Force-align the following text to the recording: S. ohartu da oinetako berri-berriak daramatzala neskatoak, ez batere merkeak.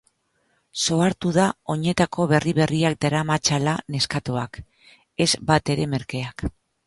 S. 0.77 0.85
ohartu 0.93 1.33
da 1.35 1.43
oinetako 1.73 2.25
berri-berriak 2.31 2.97
daramatzala 3.05 3.77
neskatoak, 3.97 4.59
ez 5.27 5.31
batere 5.53 5.89
merkeak. 5.95 6.49